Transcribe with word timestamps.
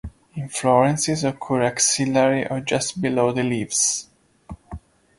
Inflorescences 0.35 1.25
occur 1.29 1.61
axillary 1.61 2.47
or 2.49 2.59
just 2.59 2.99
below 2.99 3.31
the 3.31 3.43
leaves. 3.43 4.09